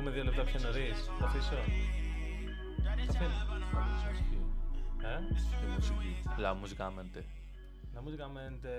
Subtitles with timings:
[0.00, 0.92] πούμε δύο λεπτά πιο νωρί.
[1.18, 1.54] Θα αφήσω.
[5.02, 5.18] Ε?
[5.60, 6.22] Τη μουσική.
[6.38, 7.22] La musicamente.
[7.94, 8.70] La musicamente.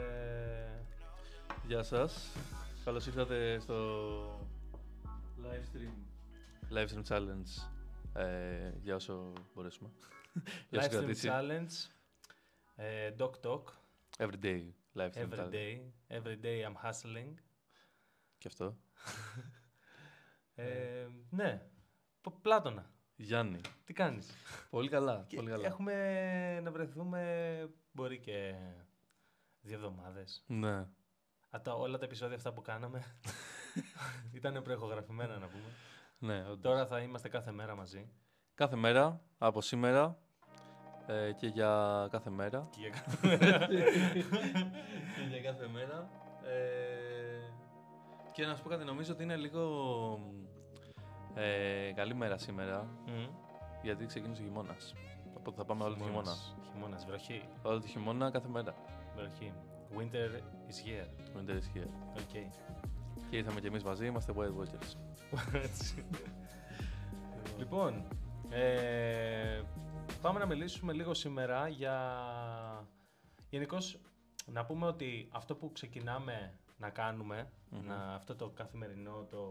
[1.67, 2.31] Γεια σας.
[2.85, 4.49] Καλώς ήρθατε στο
[5.43, 5.93] live stream.
[6.77, 7.69] Live stream challenge.
[8.13, 9.89] Ε, για όσο μπορέσουμε.
[10.69, 11.29] Για όσο Live stream κρατήσει.
[11.31, 11.89] challenge.
[12.75, 13.63] Ε, Doc Talk.
[14.17, 14.61] Every day
[14.95, 15.51] live stream Every challenge.
[15.51, 15.81] day.
[16.09, 17.33] Every day I'm hustling.
[18.37, 18.77] Και αυτό.
[20.61, 21.61] Ε, ναι.
[22.21, 22.85] Π- Πλάτωνα.
[23.15, 23.59] Γιάννη.
[23.85, 24.29] Τι κάνεις;
[24.69, 25.25] Πολύ καλά.
[25.27, 25.65] Και πολύ καλά.
[25.67, 28.53] Έχουμε να βρεθούμε μπορεί και
[29.61, 30.43] δύο εβδομάδες.
[30.47, 30.85] Ναι.
[31.49, 33.03] Από τα, όλα τα επεισόδια αυτά που κάναμε
[34.37, 35.63] ήταν προεχογραφημένα να πούμε.
[36.19, 36.61] Ναι, όντως.
[36.61, 38.09] Τώρα θα είμαστε κάθε μέρα μαζί.
[38.55, 40.17] Κάθε μέρα, από σήμερα
[41.07, 42.69] ε, και για κάθε μέρα.
[42.71, 43.37] Και για κάθε
[45.15, 46.09] και για κάθε μέρα.
[46.43, 47.51] Ε,
[48.33, 49.63] και να σου πω κάτι, νομίζω ότι είναι λίγο
[51.35, 53.25] ε, καλή μέρα σήμερα, Μμ.
[53.81, 54.93] γιατί ξεκίνησε ο χειμώνας.
[55.37, 56.33] Οπότε θα πάμε όλο το χειμώνα.
[56.71, 57.41] Χειμώνας, βροχή.
[57.61, 58.75] Όλο το χειμώνα κάθε μέρα.
[59.15, 59.53] Βροχή.
[59.97, 60.29] Winter
[60.69, 61.07] is here.
[61.33, 61.89] Το winter is here.
[62.17, 62.51] OK.
[63.29, 64.95] Και ήρθαμε κι εμείς μαζί, είμαστε White Walkers.
[65.65, 66.05] Έτσι.
[67.57, 68.03] λοιπόν,
[68.49, 69.61] ε,
[70.21, 72.05] πάμε να μιλήσουμε λίγο σήμερα για...
[73.49, 74.01] Γενικώς
[74.45, 79.41] να πούμε ότι αυτό που ξεκινάμε να κανουμε να, αυτό το καθημερινό, το,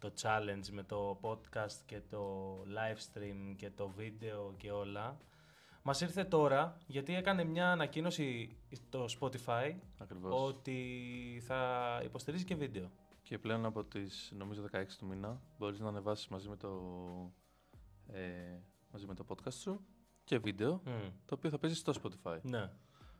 [0.00, 5.16] το challenge με το podcast και το live stream και το βίντεο και όλα,
[5.82, 8.56] μας ήρθε τώρα γιατί έκανε μια ανακοίνωση
[8.88, 10.42] το Spotify Ακριβώς.
[10.48, 12.90] ότι θα υποστηρίζει και βίντεο.
[13.22, 16.70] Και πλέον από τις νομίζω 16 του μήνα μπορείς να ανεβάσεις μαζί με το,
[18.12, 18.58] ε,
[18.92, 19.80] μαζί με το podcast σου
[20.24, 21.08] και βίντεο, Μμ.
[21.26, 22.38] το οποίο θα παίζει στο Spotify.
[22.42, 22.70] Ναι,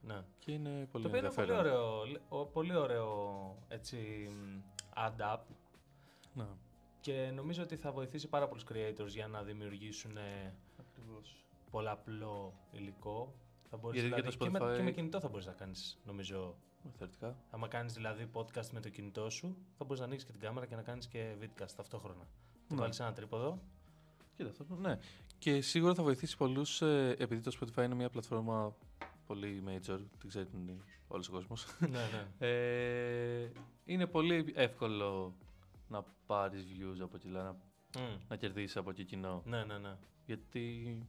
[0.02, 0.24] ναι.
[0.38, 1.58] Και είναι πολύ Το οποίο είναι πολύ ενδιαφέρον.
[1.58, 3.96] ωραίο, λ- ο- πολύ ωραίο έτσι
[4.30, 4.58] μ,
[4.96, 5.38] add-up
[6.34, 6.46] Ναι.
[7.00, 11.44] Και νομίζω ότι θα βοηθήσει πάρα πολλούς creators για να δημιουργήσουν ε, Ακριβώς.
[11.70, 13.34] πολλαπλό υλικό.
[13.70, 15.52] Θα μπορείς, Γιατί και δηλαδή, το και, με, Spotify- και με κινητό θα μπορείς να
[15.52, 16.56] κάνεις νομίζω.
[16.98, 17.36] Θεωρητικά.
[17.50, 20.66] Άμα κάνεις δηλαδή podcast με το κινητό σου, θα μπορείς να ανοίξεις και την κάμερα
[20.66, 22.26] και να κάνεις και vidcast ταυτόχρονα.
[22.68, 22.80] Θα Ναι.
[22.80, 23.60] βάλεις ένα τρίποδο.
[24.36, 24.98] Κοίτα, αυτό, ναι.
[25.38, 28.76] Και σίγουρα θα βοηθήσει πολλούς, επειδή το Spotify είναι μια πλατφόρμα
[29.26, 30.48] πολύ major, την ξέρει
[31.08, 31.66] όλος ο κόσμος.
[31.80, 32.46] ναι, ναι.
[32.46, 33.50] ε,
[33.84, 35.34] είναι πολύ εύκολο
[35.90, 37.52] να πάρεις views από εκεί, δηλαδή να,
[38.02, 38.18] Μμ.
[38.28, 39.42] να κερδίσεις από εκεί κοινό.
[39.44, 39.96] ναι, ναι, ναι.
[40.26, 40.62] Γιατί,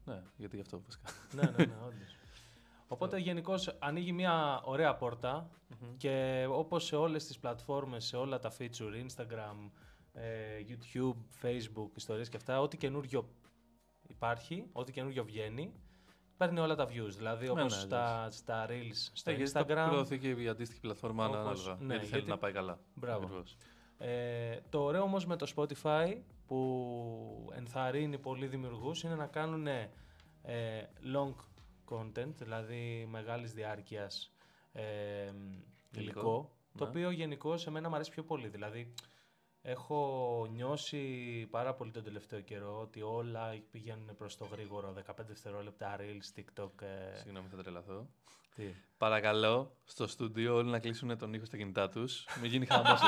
[0.05, 1.09] ναι, γιατί γι' αυτό βασικά.
[1.35, 2.15] ναι, ναι, ναι, όντως.
[2.87, 5.49] Οπότε γενικώς ανοίγει μια ωραία πόρτα
[5.97, 9.69] και όπως σε όλες τις πλατφόρμες, σε όλα τα feature, Instagram,
[10.13, 13.29] ε, YouTube, Facebook, ιστορίες και αυτά, ό,τι καινούριο
[14.07, 15.73] υπάρχει, ό,τι καινούριο βγαίνει,
[16.37, 17.09] παίρνει όλα τα views.
[17.17, 19.87] Δηλαδή Ναι, όπως ναι, στα, στα Reels, στο Ναι, γιατί θα Instagram.
[19.89, 21.75] προωθεί και η αντίστοιχη πλατφόρμα Όπως- ανάλογα.
[21.85, 22.79] ναι, γιατί θέλει γιατί- να πάει καλά.
[22.93, 23.23] Μπράβο.
[23.25, 23.57] Ακριβώς.
[24.03, 26.17] Ε, το ωραίο όμως με το Spotify
[26.47, 29.89] που ενθαρρύνει πολλοί δημιουργούς είναι να κάνουν ε,
[31.13, 31.33] long
[31.89, 34.31] content, δηλαδή μεγάλης διάρκειας
[34.73, 36.89] ε, υλικό, Υλικό, το ναι.
[36.89, 38.47] οποίο γενικώς σε μένα μου αρέσει πιο πολύ.
[38.47, 38.93] Δηλαδή
[39.61, 41.01] έχω νιώσει
[41.49, 46.81] πάρα πολύ τον τελευταίο καιρό ότι όλα πηγαίνουν προς το γρήγορο, 15 δευτερόλεπτα Reels, TikTok.
[46.81, 48.07] ε, Συγγνώμη, θα τρελαθώ.
[48.55, 48.63] τι;
[48.97, 52.25] Παρακαλώ στο στούντιο όλοι να κλείσουν τον ήχο στα κινητά τους.
[52.41, 52.99] Μην γίνει χαμός.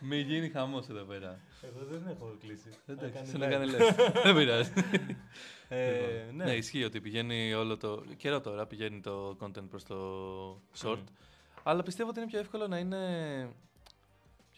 [0.00, 1.40] Μην γίνει χαμός εδώ πέρα.
[1.62, 2.68] Εγώ δεν έχω κλείσει.
[2.86, 3.50] Εντάξει, Έκανε σε να live.
[3.50, 4.12] κάνεις λεφτά.
[4.24, 4.72] Δεν πειράζει.
[5.68, 6.44] Ε, Λοιπόν, ναι.
[6.44, 8.02] Ναι, ισχύει ότι πηγαίνει όλο το.
[8.16, 9.96] καιρό τώρα πηγαίνει το content προς το
[10.82, 11.02] short.
[11.62, 12.98] Αλλά πιστεύω ότι είναι πιο εύκολο να είναι.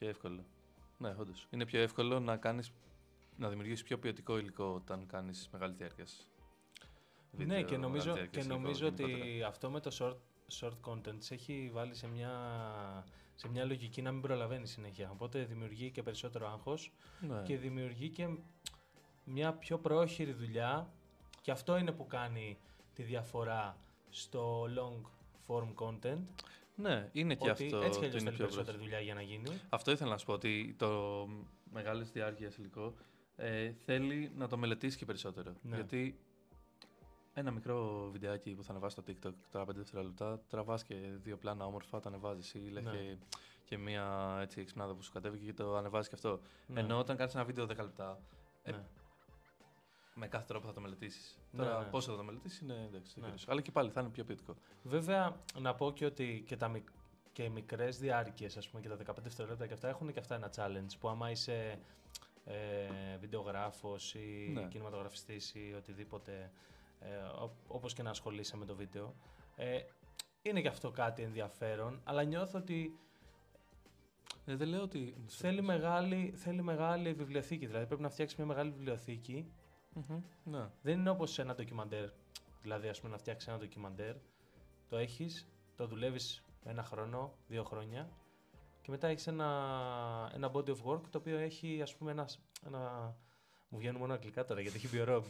[0.05, 0.45] Πιο εύκολο.
[0.99, 1.47] Ναι, όντως.
[1.51, 2.73] Είναι πιο εύκολο να κάνεις
[3.37, 6.29] να δημιουργήσεις πιο ποιοτικό υλικό όταν κάνεις μεγάλη διάρκειας.
[7.31, 9.47] Ναι, και νομίζω, και νομίζω ότι γενικότερα.
[9.47, 10.17] αυτό με το short,
[10.61, 12.33] short content σε έχει βάλει σε μια,
[13.35, 15.11] σε μια λογική να μην προλαβαίνει συνέχεια.
[15.11, 17.43] Οπότε δημιουργεί και περισσότερο άγχος Ναι.
[17.43, 18.29] και δημιουργεί και
[19.25, 20.93] μια πιο πρόχειρη δουλειά
[21.41, 22.59] και αυτό είναι που κάνει
[22.95, 23.77] τη διαφορά
[24.11, 25.09] στο long
[25.47, 26.23] form content.
[26.77, 27.77] Ναι, είναι και ότι αυτό.
[27.77, 28.79] έτσι κι το αλλιώς είναι θέλει πιο περισσότερη πρόσφατο.
[28.79, 29.61] δουλειά για να γίνει.
[29.69, 30.89] Αυτό ήθελα να σου πω ότι το
[31.73, 32.95] μεγάλη διάρκεια υλικό
[33.37, 35.53] ε, θέλει να το μελετήσει και περισσότερο.
[35.63, 35.75] Ναι.
[35.75, 36.19] Γιατί
[37.35, 41.67] ένα μικρό βιντεάκι που θα ανεβάσει στο TikTok τώρα 5 δευτερόλεπτα, τραβάς και δύο πλάνα
[41.67, 42.91] όμορφα, το ανεβάζεις ή λες Ναι.
[42.91, 43.17] και,
[43.65, 46.41] και μία έτσι εξυπνάδα που σου κατέβηκε και το ανεβάζεις και αυτό.
[46.67, 46.81] Ναι.
[46.81, 48.21] Ενώ όταν κάνεις ένα βίντεο 10 λεπτά,
[48.63, 48.83] ε, Ναι.
[50.15, 51.39] Με κάθε τρόπο θα το μελετήσεις.
[51.51, 51.85] Ναι, Τώρα ναι.
[51.91, 53.21] πόσο θα το μελετήσεις; Είναι εντάξει.
[53.21, 53.27] Ναι.
[53.27, 53.35] Ναι.
[53.47, 54.55] Αλλά και πάλι θα είναι πιο ποιοτικό.
[54.83, 56.89] Βέβαια, να πω και ότι και, τα, μικ-
[57.33, 60.35] και οι μικρές διάρκειες, ας πούμε, και τα 15 δευτερόλεπτα και αυτά έχουν και αυτά
[60.35, 61.79] ένα challenge που άμα είσαι
[62.45, 64.63] ε, βιντεογράφος ή Ναι.
[64.69, 66.51] κινηματογραφιστής ή οτιδήποτε,
[67.01, 69.15] ε, ό- όπως και να ασχολείσαι με το βίντεο,
[69.57, 69.79] ε,
[70.43, 72.99] είναι και αυτό κάτι ενδιαφέρον, αλλά νιώθω ότι
[74.47, 75.17] Ε, δεν λέω ότι.
[75.27, 77.67] θέλει μεγάλη, θέλει μεγάλη βιβλιοθήκη.
[77.67, 79.51] Δηλαδή πρέπει να φτιάξεις μια μεγάλη βιβλιοθήκη.
[79.95, 80.69] Μμμ, Ναι.
[80.83, 82.09] Δεν είναι όπως ένα ντοκιμαντέρ.
[82.63, 84.15] Δηλαδή, ας πούμε, να φτιάξεις ένα ντοκιμαντέρ.
[84.89, 88.09] Το έχεις, το δουλεύεις ένα χρόνο, δύο χρόνια.
[88.83, 92.29] Και μετά έχεις ένα, ένα body of work το οποίο έχει, ας πούμε, ένα.
[92.67, 93.15] ένα
[93.69, 95.23] μου βγαίνουν μόνο αγγλικά τώρα γιατί έχει πει ο Rob.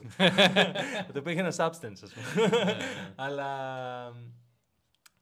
[1.12, 2.48] το οποίο έχει ένα substance, ας πούμε.
[2.48, 2.76] Ναι, ναι.
[3.16, 4.06] Αλλά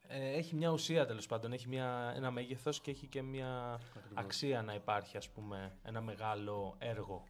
[0.08, 1.52] ε, έχει μια ουσία τέλος πάντων.
[1.52, 4.24] Έχει μια, ένα μέγεθος και έχει και μια Ακριβώς.
[4.24, 7.24] αξία να υπάρχει, ας πούμε, ένα μεγάλο έργο.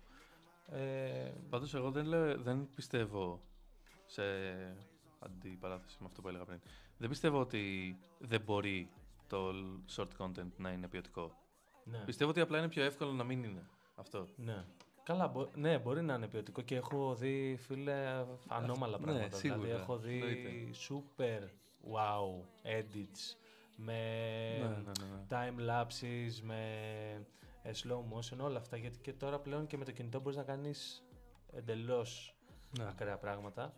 [0.73, 3.43] Ε, Πάντως, εγώ δεν, λέω, δεν πιστεύω
[4.07, 4.23] σε
[5.19, 6.61] αντιπαράθεση με αυτό που έλεγα πριν.
[6.97, 8.91] Δεν πιστεύω ότι δεν μπορεί
[9.27, 9.53] το
[9.97, 11.33] short content να είναι ποιοτικό.
[11.85, 14.29] ναι, Πιστεύω ότι απλά είναι πιο εύκολο να μην είναι αυτό.
[14.37, 14.65] ναι.
[15.05, 19.37] Καλά, μπο- ναι, μπορεί να είναι ποιοτικό και έχω δει, φίλε, ανώμαλα Ναι, πράγματα.
[19.37, 20.71] σίγουρα, δηλαδή, έχω δει εννοείται.
[20.89, 21.49] super
[21.95, 23.37] wow edits
[23.77, 23.99] με
[24.59, 25.27] Ναι, ναι, ναι, ναι.
[25.29, 26.61] time lapses, με
[27.13, 27.21] ε,
[27.65, 28.77] slow motion, όλα αυτά.
[28.77, 31.03] Γιατί και τώρα πλέον και με το κινητό μπορείς να κάνεις
[31.53, 32.35] εντελώς
[32.79, 32.85] Ναι.
[32.89, 33.75] ακραία πράγματα.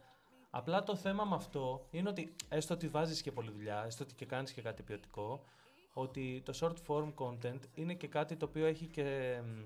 [0.50, 4.14] Απλά το θέμα με αυτό είναι ότι έστω ότι βάζεις και πολλή δουλειά, έστω ότι
[4.14, 5.44] και κάνεις και κάτι ποιοτικό,
[5.92, 9.60] ότι το short form content είναι και κάτι το οποίο έχει και μ,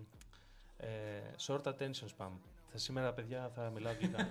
[0.77, 0.87] ε,
[1.47, 2.31] short attention span.
[2.73, 4.29] Θα σήμερα, παιδιά, θα μιλάω αγγλικά.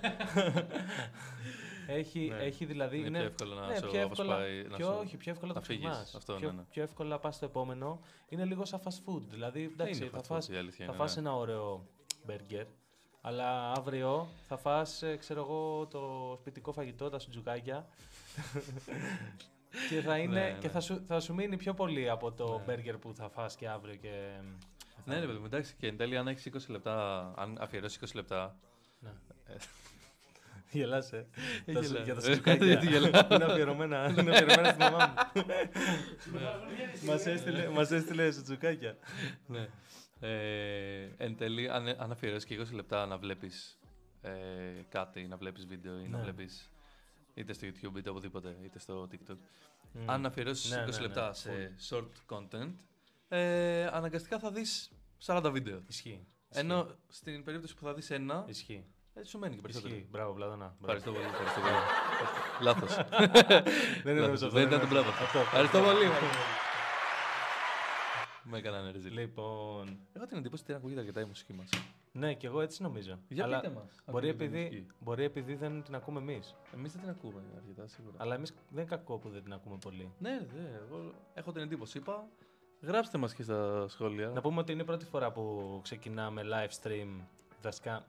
[1.86, 2.42] έχει, Ναι.
[2.44, 2.98] έχει δηλαδή...
[2.98, 5.52] Είναι πιο εύκολο να ναι, σου πιο εύκολα, αποσπάει, να πιο, σου- όχι, πιο εύκολα
[5.52, 5.84] να το φύγεις.
[5.88, 6.14] ξεχνάς.
[6.14, 6.62] Αυτό, πιο, ναι, ναι.
[6.70, 8.00] πιο εύκολα πας στο επόμενο.
[8.28, 9.22] Είναι λίγο σαν fast food.
[9.28, 11.20] Δηλαδή, εντάξει, Είναι θα fast φας food, η αλήθεια θα είναι, φας ναι.
[11.20, 11.86] ένα ωραίο
[12.24, 12.66] μπέργκερ,
[13.20, 17.86] αλλά αύριο θα φας, ε, ξέρω εγώ, το σπιτικό φαγητό, τα σουτζουκάκια
[19.90, 20.58] και, θα, είναι, Ναι, ναι.
[20.58, 22.64] και θα, σου, θα σου μείνει πιο πολύ από το Ναι.
[22.64, 24.30] μπέργκερ που θα φας και αύριο και...
[25.08, 28.14] Ναι, ρε παιδί μου, εντάξει, και εν τέλει, αν έχεις 20 λεπτά, αν αφιερώσεις 20
[28.14, 28.56] λεπτά.
[29.00, 29.10] Ναι.
[29.46, 29.54] Ε.
[30.70, 31.26] Γελάς, ε.
[31.64, 32.04] Ε, Τα σου- γελάω.
[32.04, 32.66] για τα Ε, σουτζουκάκια.
[32.72, 33.26] γιατί γελάω.
[33.32, 35.42] είναι αφιερωμένα, είναι αφιερωμένα στη μαμά μου.
[37.06, 38.96] μας, έστειλε, μας έστειλε σουτζουκάκια.
[39.46, 39.68] ναι.
[40.20, 43.78] Ε, εν τέλει, αν, αν αφιερώσεις και 20 λεπτά να βλέπεις
[44.22, 44.30] ε,
[44.88, 46.22] κάτι, να βλέπεις βίντεο ή να Ναι.
[46.22, 46.70] βλέπεις
[47.34, 49.36] είτε στο YouTube είτε οπουδήποτε, είτε στο TikTok.
[49.92, 50.10] Μμ.
[50.10, 51.36] Αν αφιερώσεις Ναι, 20 ναι, ναι, λεπτά full.
[51.36, 52.72] σε short content,
[53.28, 54.90] ε, αναγκαστικά θα δεις
[55.26, 55.82] 40 βίντεο.
[55.88, 56.26] Ισχύει.
[56.48, 58.84] Ενώ στην περίπτωση που θα δεις ένα, Ισχύει.
[59.14, 59.94] ε, σου μένει και περισσότερο.
[59.94, 60.08] Ισχύει.
[60.10, 60.76] Μπράβο, Πλάτωνα.
[60.80, 60.96] Μπράβο.
[60.98, 61.24] Ευχαριστώ πολύ.
[61.24, 61.74] Ευχαριστώ πολύ.
[62.66, 62.94] Λάθος.
[64.02, 64.42] Δεν είναι Λάθος.
[64.42, 64.54] αυτό.
[64.54, 65.08] Δεν ήταν το μπράβο.
[65.08, 65.38] Αυτό.
[65.38, 66.04] Ευχαριστώ πολύ.
[68.50, 69.12] Με έκαναν ρεζίλ.
[69.12, 71.68] Λοιπόν, Έχω την εντύπωση ότι δεν ακούγεται αρκετά η μουσική μας.
[72.12, 73.18] ναι, και εγώ έτσι νομίζω.
[73.28, 73.90] Για Αλλά πείτε μας.
[74.10, 76.54] Μπορεί επειδή, μπορεί επειδή δεν την ακούμε εμείς.
[76.74, 78.16] Εμείς δεν την ακούμε αρκετά σίγουρα.
[78.18, 80.12] Αλλά εμείς δεν είναι κακό που δεν την ακούμε πολύ.
[80.18, 81.98] Ναι, ναι, εγώ έχω την εντύπωση.
[81.98, 82.26] Είπα,
[82.82, 84.28] γράψτε μας και στα σχόλια.
[84.28, 87.20] Να πούμε ότι είναι η πρώτη φορά που ξεκινάμε live stream.
[87.62, 88.04] Βασικά,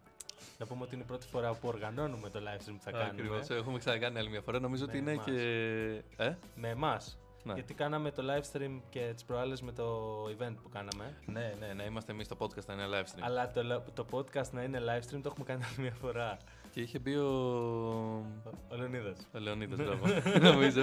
[0.60, 3.10] να πούμε ότι είναι η πρώτη φορά που οργανώνουμε το live stream που θα κάνουμε.
[3.10, 4.60] Ακριβώς, Έχουμε ξανακάνει άλλη μια φορά.
[4.60, 5.26] Νομίζω ότι Με είναι εμάς.
[5.26, 6.24] και.
[6.24, 7.18] Ε; Με εμάς.
[7.44, 7.54] Ναι.
[7.54, 9.86] Γιατί κάναμε το live stream και τις προάλλες με το
[10.26, 11.14] event που κάναμε.
[11.26, 13.20] ναι, ναι, ναι, είμαστε εμείς στο podcast να είναι live stream.
[13.22, 16.38] Αλλά το, το podcast να είναι live stream το έχουμε κάνει άλλη μια φορά.
[16.72, 17.28] Και είχε μπει ο.
[17.28, 18.24] Ο,
[18.72, 19.28] ο Λεωνίδας.
[19.36, 20.06] Ο Λεωνίδας, μπράβο.
[20.52, 20.82] Νομίζω.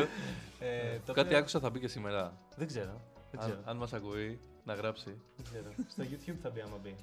[0.59, 2.33] Ε, το Κάτι οποίο- άκουσα θα μπει και σήμερα.
[2.56, 3.00] Δεν ξέρω.
[3.37, 3.62] Δεν ξέρω.
[3.65, 5.21] Αν, αν μας ακούει, να γράψει.
[5.37, 5.71] Δεν ξέρω.
[5.88, 6.97] Στο YouTube θα μπει άμα μπει.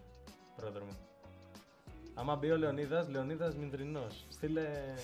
[0.56, 0.92] Πρόδρομο.
[2.14, 4.26] Άμα μπει ο Λεωνίδας, Λεωνίδας Μινδρινός.
[4.30, 4.96] Στείλε...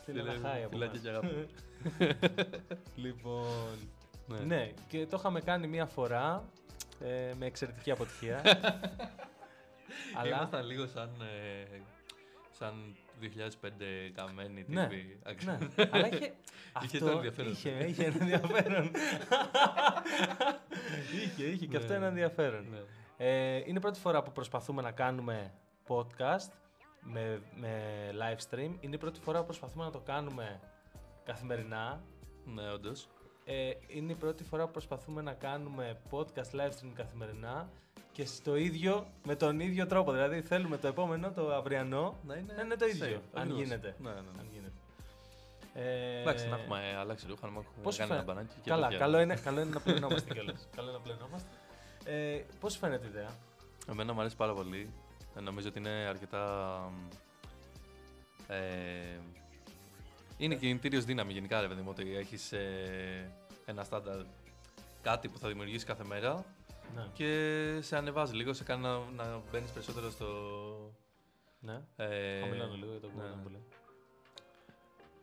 [0.00, 1.02] Στείλε ένα χάι από Φιλάκια μας.
[1.02, 1.48] και αγάπη.
[3.04, 3.78] Λοιπόν...
[4.26, 4.38] Ναι.
[4.38, 6.44] Ναι, και το είχαμε κάνει μία φορά
[7.00, 8.42] ε, με εξαιρετική αποτυχία.
[10.18, 10.36] Αλλά...
[10.36, 11.10] Ήμασταν λίγο σαν.
[11.20, 11.80] ε,
[12.50, 13.68] σαν 2005
[14.14, 15.18] καμένοι Ναι, τύποι.
[15.44, 15.58] ναι,
[15.92, 16.34] αλλά είχε...
[16.82, 17.52] Είχε αυτό το ενδιαφέρον.
[17.52, 18.90] Είχε, είχε ένα ενδιαφέρον.
[21.24, 21.96] είχε, είχε και αυτό Ναι.
[21.96, 22.66] ένα ενδιαφέρον.
[22.70, 22.78] Ναι.
[23.16, 25.52] Ε, είναι η πρώτη φορά που προσπαθούμε να κάνουμε
[25.88, 26.52] podcast
[27.00, 27.70] με, με
[28.12, 28.70] live stream.
[28.80, 30.60] Είναι η πρώτη φορά που προσπαθούμε να το κάνουμε
[31.24, 32.02] καθημερινά.
[32.44, 33.08] Ναι, όντως.
[33.44, 37.68] Ε, είναι η πρώτη φορά που προσπαθούμε να κάνουμε podcast live stream καθημερινά
[38.12, 40.12] και στο ίδιο, με τον ίδιο τρόπο.
[40.12, 43.62] Δηλαδή θέλουμε το επόμενο, το αυριανό, Να είναι, να είναι το ίδιο, safe, αν ακριβώς.
[43.62, 43.94] γίνεται.
[43.98, 44.42] Ναι, ναι, Αν ναι.
[44.52, 44.72] γίνεται.
[45.74, 48.54] Ε, Εντάξει, να έχουμε αλλάξει ρούχα, να έχουμε πώς κάνει φαι- ένα μπανάκι.
[48.62, 48.98] και Καλά, τέτοια.
[48.98, 50.68] καλό είναι, καλό είναι να πλενόμαστε κιόλας.
[50.76, 51.48] καλό είναι να πλενόμαστε.
[52.04, 53.30] Ε, Πώς φαίνεται η ιδέα,
[53.88, 54.92] Εμένα μου αρέσει πάρα πολύ.
[55.36, 56.92] Ε, νομίζω ότι είναι αρκετά.
[58.48, 58.56] Ε,
[60.36, 62.52] είναι κινητήριο δύναμη γενικά, ρε παιδί μου, ότι έχεις
[63.64, 64.16] ένα στάνταρ
[65.02, 66.44] κάτι που θα δημιουργήσεις κάθε μέρα
[66.94, 67.06] Ναι.
[67.12, 70.26] και σε ανεβάζει λίγο, σε κάνει να, να μπαίνεις περισσότερο στο.
[71.60, 71.80] ναι.
[71.96, 73.42] Ε, Χαμηλώνω λίγο για το ναι, κουμπί ναι.
[73.42, 73.64] που λέει.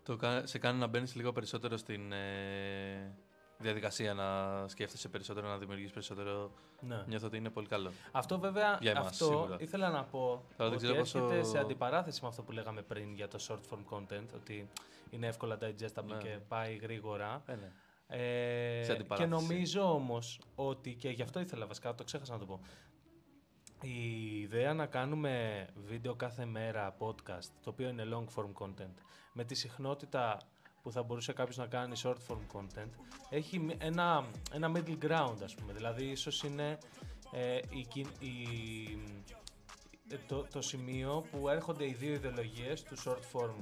[0.09, 3.15] Το, κα- σε κάνει να μπαίνεις λίγο περισσότερο στην ε,
[3.57, 6.51] διαδικασία, να σκέφτεσαι περισσότερο, να δημιουργήσει περισσότερο.
[6.81, 7.03] Ναι.
[7.07, 7.91] Νιώθω ότι είναι πολύ καλό.
[8.11, 9.55] Αυτό βέβαια, Για εμάς, αυτό σίγουρα.
[9.59, 13.13] ήθελα να πω δεν ότι ξέρω πόσο- έρχεται σε αντιπαράθεση με αυτό που λέγαμε πριν
[13.13, 14.69] για το short form content, ότι
[15.09, 16.17] είναι εύκολα digestible Ναι.
[16.17, 17.43] και πάει γρήγορα.
[17.45, 17.71] Ε, ναι.
[18.11, 19.29] Ε, Σε και αντιπαράθεση.
[19.45, 22.59] νομίζω όμως ότι, και γι' αυτό ήθελα βασικά, το ξέχασα να το πω,
[23.81, 28.93] η ιδέα να κάνουμε βίντεο κάθε μέρα podcast, το οποίο είναι long form content,
[29.33, 30.37] με τη συχνότητα
[30.81, 32.89] που θα μπορούσε κάποιος να κάνει short form content,
[33.29, 35.73] έχει μ- ένα, ένα middle ground ας πούμε.
[35.73, 36.77] Δηλαδή ίσως είναι
[37.31, 38.99] ε, η, κι- η-
[40.11, 43.53] ε, το, το σημείο που έρχονται οι δύο ιδεολογίες του short form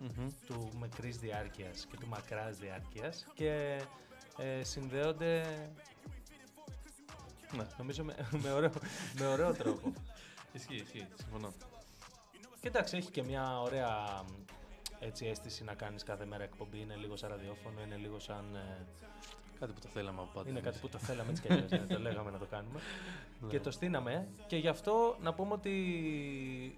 [0.00, 0.28] Μμμ.
[0.46, 3.80] του μικρής διάρκειας και του μακράς διάρκειας και
[4.38, 5.42] ε, συνδέονται
[7.56, 7.66] Ναι.
[7.78, 8.72] νομίζω με, με, ωραίο,
[9.18, 9.92] με ωραίο τρόπο.
[10.52, 11.06] Ισχύει, ισχύει.
[11.14, 11.52] Συμφωνώ.
[12.60, 14.44] Και εντάξει, έχει και μια ωραία μ,
[14.98, 16.80] έτσι, αίσθηση να κάνεις κάθε μέρα εκπομπή.
[16.80, 18.54] Είναι λίγο σαν ραδιόφωνο, είναι λίγο σαν...
[18.54, 18.86] ε,
[19.60, 20.48] Κάτι που το θέλαμε από πάντα.
[20.50, 20.80] είναι κάτι εμείς.
[20.80, 22.80] που το θέλαμε έτσι κι αλλιώς, ναι, το λέγαμε να το κάνουμε.
[23.40, 23.48] Ναι.
[23.48, 25.72] Και το στείναμε και γι' αυτό να πούμε ότι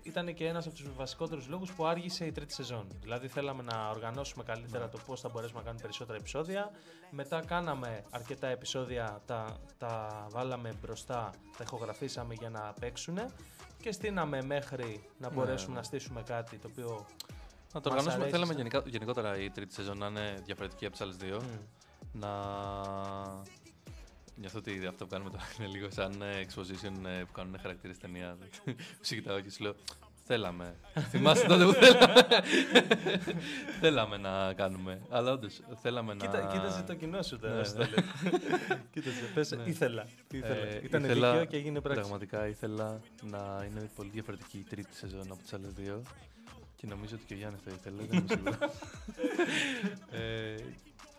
[0.02, 2.86] ήταν και ένας από τους βασικότερους λόγους που άργησε η τρίτη σεζόν.
[3.00, 6.70] Δηλαδή θέλαμε να οργανώσουμε καλύτερα το πώς θα μπορέσουμε να κάνουμε περισσότερα επεισόδια.
[7.10, 13.18] Μετά κάναμε αρκετά επεισόδια, τα, τα βάλαμε μπροστά, τα ηχογραφήσαμε για να παίξουν
[13.82, 15.34] και στείναμε μέχρι να Ναι.
[15.34, 17.06] μπορέσουμε να στήσουμε κάτι το οποίο...
[17.74, 18.12] Να το Μας οργανώσουμε.
[18.14, 21.36] αρέσει Θέλαμε σαν- γενικά, γενικότερα η τρίτη σεζόν να είναι διαφορετική από τις άλλες δύο.
[21.42, 21.46] μ,
[22.12, 22.28] Να.
[24.36, 27.98] Νιώθω ότι αυτό που κάνουμε τώρα είναι λίγο σαν ε, exposition ε, που κάνουν χαρακτήρες
[27.98, 28.36] ταινία.
[29.06, 29.74] Σου κοιτάω και σου λέω.
[30.32, 30.74] Θέλαμε.
[31.10, 32.26] Θυμάσαι τότε που θέλαμε.
[33.80, 35.00] θέλαμε να κάνουμε.
[35.10, 36.26] Αλλά όντως θέλαμε να.
[36.26, 37.54] Κοίτα, κοίταζε το κοινό σου τώρα.
[37.54, 37.84] Ναι, σου ναι.
[37.84, 38.78] το λέω.
[38.92, 39.62] Κοίταζε, πες, Ναι.
[39.66, 40.06] ήθελα.
[40.32, 40.54] ήθελα.
[40.56, 42.00] Ε, Ήταν ήθελα- δίκαιο και έγινε πράξη.
[42.00, 46.02] Πραγματικά ήθελα να είναι πολύ διαφορετική η τρίτη σεζόν από τις άλλες δύο.
[46.76, 48.56] Και νομίζω ότι και ο Γιάννης το ήθελε, δεν είμαι σίγουρος.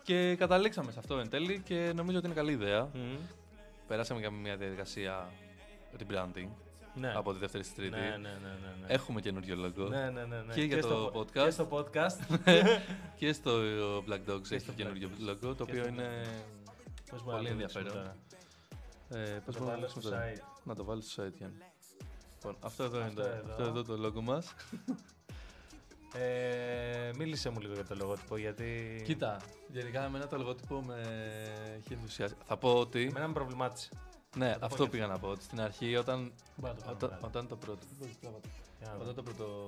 [0.02, 2.84] Ε, και καταλήξαμε σε αυτό εν τέλει και νομίζω ότι είναι καλή ιδέα.
[2.94, 3.16] Μμ.
[3.88, 5.28] Περάσαμε για μια διαδικασία
[5.98, 6.48] rebranding
[6.94, 7.12] Ναι.
[7.16, 7.90] από τη δεύτερη στη τρίτη.
[7.90, 8.86] Ναι, ναι, ναι, ναι, ναι.
[8.86, 9.88] Έχουμε καινούριο logo.
[9.88, 10.52] Ναι, ναι, ναι, ναι.
[10.54, 11.44] Και για το στο, podcast.
[11.44, 12.38] Και στο podcast.
[13.18, 13.52] και στο
[14.08, 16.08] Black Dogs έχει στο καινούριο Black logo, το Και οποίο στο είναι
[17.10, 17.92] Πώς μπορούμε πολύ να το δείξουμε ενδιαφέρον.
[17.92, 18.16] τώρα.
[19.22, 20.32] Ε, Θα πώς το μπορούμε να βάλω στο δείξουμε τώρα.
[20.34, 20.60] site.
[20.64, 21.56] Να το βάλεις στο site, Γιάννη.
[22.34, 23.50] Λοιπόν, αυτό εδώ, Αυτό είναι το, εδώ.
[23.50, 24.54] αυτό εδώ το logo μας.
[26.14, 26.71] Ε,
[27.16, 29.00] μίλησε μου λίγο για το λογότυπο γιατί.
[29.04, 31.00] Κοίτα, γενικά εμένα το λογότυπο με
[31.78, 32.34] έχει ενθουσιάσει.
[32.44, 33.02] Θα πω ότι.
[33.02, 33.88] Εμένα με προβλημάτισε.
[34.36, 35.28] Ναι, θα το πω αυτό και πήγα να πω.
[35.28, 37.26] Ότι στην αρχή, όταν, Μπορώ να το κάνω όταν, μετά.
[37.26, 37.86] όταν το πρώτο.
[38.20, 38.30] Για
[38.90, 39.00] να δω.
[39.02, 39.66] Όταν το πρώτο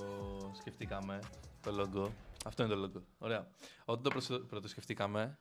[0.60, 1.18] σκεφτήκαμε,
[1.62, 2.10] το logo.
[2.44, 3.00] Αυτό είναι το logo.
[3.18, 3.46] Ωραία.
[3.84, 5.38] Όταν το προσ- πρώτο σκεφτήκαμε,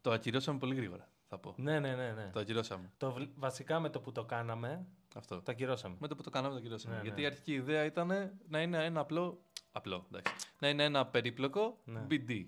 [0.00, 1.08] το ακυρώσαμε πολύ γρήγορα.
[1.28, 1.54] Θα πω.
[1.56, 2.12] Ναι, ναι, ναι.
[2.12, 2.30] ναι.
[2.32, 2.92] Το ακυρώσαμε.
[2.96, 5.36] Το, βλ- βασικά με το που το κάναμε, Αυτό.
[5.42, 5.96] το ακυρώσαμε.
[6.00, 6.94] Με το που το κάναμε, το ακυρώσαμε.
[6.96, 7.22] Ναι, Γιατί ναι.
[7.22, 8.08] η αρχική ιδέα ήταν
[8.48, 9.40] να είναι ένα απλό.
[9.76, 10.32] Απλό, εντάξει.
[10.58, 12.06] Να είναι ένα περίπλοκο Ναι.
[12.10, 12.46] BD.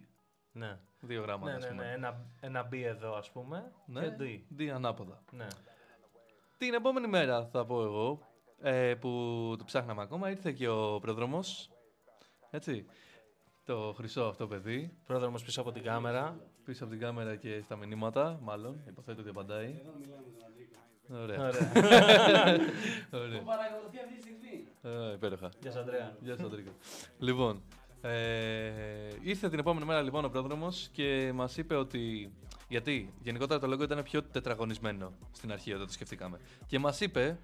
[0.53, 1.51] Ναι, Δύο γράμματα.
[1.51, 1.85] ναι, ας ναι, πούμε.
[1.85, 1.93] ναι.
[1.93, 3.73] Ένα, ένα B εδώ, ας πούμε.
[3.87, 4.61] Ναι, Και D.
[4.61, 5.23] D ανάποδα.
[5.31, 5.47] Ναι.
[6.59, 8.27] Την επόμενη μέρα, θα πω εγώ,
[8.61, 9.09] ε, που
[9.59, 11.71] το ψάχναμε ακόμα, ήρθε και ο πρόδρομος.
[12.51, 12.87] Έτσι.
[13.65, 14.97] Το χρυσό αυτό παιδί.
[15.07, 16.41] Πρόδρομος πίσω από την κάμερα.
[16.65, 18.83] Πίσω από την κάμερα και στα μηνύματα, μάλλον.
[18.89, 19.83] Υποθέτω ότι απαντάει.
[21.13, 21.39] Ωραία.
[21.39, 21.73] Ωραία.
[23.23, 23.41] Ωραία.
[23.43, 24.65] παρακολουθεί αυτή τη στιγμή.
[24.83, 25.51] Ε, υπέροχα.
[25.61, 26.17] Γεια σας, Ανδρέα.
[26.21, 26.71] Γεια σας, Αντρίκο.
[27.19, 27.63] λοιπόν,
[28.01, 28.73] ε,
[29.23, 32.33] ήρθε την επόμενη μέρα λοιπόν ο πρόδρομος και μας είπε ότι...
[32.69, 36.39] Γιατί γενικότερα το logo ήταν πιο τετραγωνισμένο στην αρχή όταν το σκεφτήκαμε.
[36.67, 37.39] Και μας είπε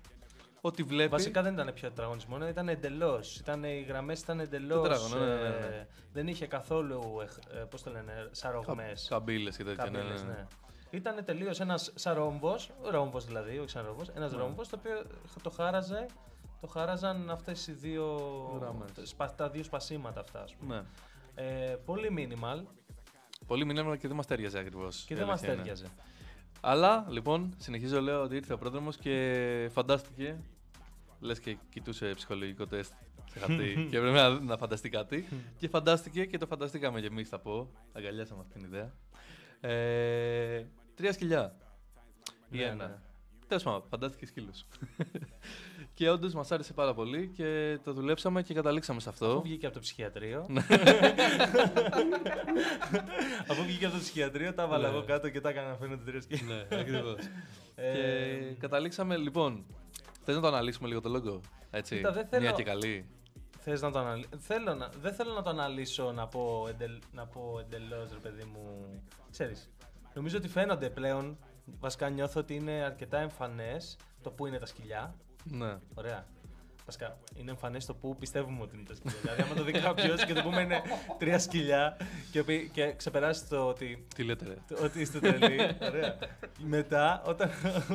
[0.60, 1.08] ότι βλέπει...
[1.08, 3.42] Βασικά δεν ήταν πια τετραγωνισμό, ήταν εντελώς.
[3.64, 4.82] Οι γραμμές ήταν εντελώς.
[4.88, 5.86] Τετράγωνο, ναι, ναι, ναι, ναι.
[6.12, 7.02] δεν είχε καθόλου.
[7.54, 9.06] Ε, Πώς το λένε, σαρογμές.
[9.10, 9.90] Καμπύλες και τέτοια.
[9.90, 10.46] ναι, ναι, ναι.
[10.94, 11.00] Ναι.
[11.00, 14.38] Ήταν τελείως ένας σαν ρόμβος, ρόμβο δηλαδή, όχι σαν ρόμβο, ένας Ναι.
[14.38, 15.06] ρόμβος το οποίο
[15.42, 16.06] το χάραζε.
[16.60, 18.16] Το χάραζαν αυτές οι δύο.
[18.60, 18.90] Γραμμές.
[19.02, 20.84] σπα- τα δύο σπασίματα αυτά, ας πούμε.
[21.34, 21.42] Ναι.
[21.44, 22.62] Ε, πολύ minimal
[23.46, 25.04] Πολύ μηνύμα και δεν μας τέριαζε ακριβώς.
[25.06, 25.86] και δεν μας τέριαζε.
[26.60, 30.36] Αλλά λοιπόν, συνεχίζω λέω ότι ήρθε ο πρόδρομος και φαντάστηκε.
[31.20, 32.92] Λες και κοιτούσε ψυχολογικό τεστ
[33.30, 35.28] σε χαρτί και έπρεπε να, να φανταστεί κάτι.
[35.56, 37.70] και φαντάστηκε και το φανταστήκαμε κι εμείς, θα πω.
[37.92, 38.92] Αγκαλιάσαμε αυτή την ιδέα.
[39.60, 41.54] Ε, τρία σκυλιά.
[42.50, 42.86] Ή Ναι, ένα.
[42.86, 42.94] ναι.
[43.48, 44.50] Τέλος πάντων, φαντάστηκες σκύλου.
[45.94, 49.26] και όντως μας άρεσε πάρα πολύ και το δουλέψαμε και καταλήξαμε σε αυτό.
[49.26, 50.46] Αφού βγήκε από το ψυχιατρίο.
[50.48, 50.66] Ναι.
[53.50, 54.94] Αφού βγήκε από το ψυχιατρίο, τα έβαλα Ναι.
[54.96, 56.66] εγώ κάτω και τα έκανα να φαίνονται τρία σκύλια.
[56.70, 57.16] ναι, ακριβώς.
[57.76, 59.64] Ε, Και καταλήξαμε, λοιπόν.
[60.24, 61.96] Θες να το αναλύσουμε λίγο το logo, έτσι.
[61.96, 63.06] Κοίτα, δεν θέλω- Μια και καλή;
[63.58, 64.28] Θες να το αναλύσω.
[64.38, 64.88] Θέλω να...
[65.00, 66.98] Δεν θέλω να το αναλύσω να πω, εντελ...
[67.12, 68.84] να πω εντελώς, ρε παιδί μου.
[69.30, 69.70] Ξέρεις,
[70.14, 71.38] νομίζω ότι φαίνονται πλέον.
[71.80, 75.14] Βασικά νιώθω ότι είναι αρκετά εμφανές το που είναι τα σκυλιά.
[75.44, 75.78] Ναι.
[75.94, 76.26] Ωραία.
[76.86, 79.16] Βασικά, είναι εμφανές το που πιστεύουμε ότι είναι τα σκυλιά.
[79.22, 80.82] δηλαδή, άμα το δει κάποιος και το πούμε είναι
[81.18, 81.96] τρία σκυλιά
[82.30, 85.76] και, πει- και ξεπεράσει το ότι, Τι λέτε, ρε; το- ότι είστε τρελοί.
[85.82, 86.18] Ωραία.
[86.58, 87.50] Μετά, όταν,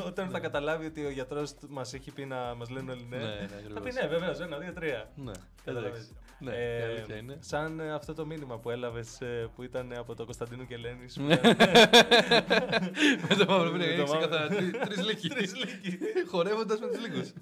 [0.05, 3.23] όταν θα καταλάβει ότι ο γιατρός μας έχει πει να μας λένε όλοι ναι, Ναι,
[3.25, 3.83] ναι, θα ακριβώς.
[3.83, 5.09] πει ναι, βεβαίως, ένα, δύο, τρία.
[5.15, 5.31] Ναι,
[5.65, 5.97] Καταλαβαίνεις.
[5.97, 6.13] εντάξει.
[6.41, 7.37] Ναι, Ε, η αλήθεια είναι.
[7.39, 9.17] Σαν ε, αυτό το μήνυμα που έλαβες
[9.55, 11.17] που ήταν από το Κωνσταντίνο και Ελένης.
[11.17, 11.39] Ναι.
[13.29, 14.17] Με το μαύρο πριν Με το έχει μαύρο.
[14.17, 14.47] ξεκαθαρά
[14.85, 15.29] τρεις λύκοι.
[16.27, 17.33] Χορεύοντας με τους λύκους.